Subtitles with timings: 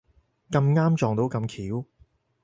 [0.49, 1.85] 咁啱撞到咁巧